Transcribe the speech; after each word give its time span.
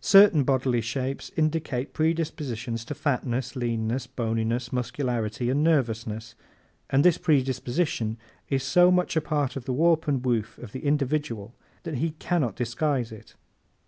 Certain 0.00 0.42
bodily 0.42 0.80
shapes 0.80 1.30
indicate 1.36 1.92
predispositions 1.92 2.84
to 2.84 2.96
fatness, 2.96 3.54
leanness, 3.54 4.08
boniness, 4.08 4.72
muscularity 4.72 5.48
and 5.50 5.62
nervousness, 5.62 6.34
and 6.90 7.04
this 7.04 7.16
predisposition 7.16 8.18
is 8.48 8.64
so 8.64 8.90
much 8.90 9.14
a 9.14 9.20
part 9.20 9.54
of 9.54 9.64
the 9.64 9.72
warp 9.72 10.08
and 10.08 10.26
woof 10.26 10.58
of 10.58 10.72
the 10.72 10.84
individual 10.84 11.54
that 11.84 11.98
he 11.98 12.10
can 12.18 12.40
not 12.40 12.56
disguise 12.56 13.12
it. 13.12 13.36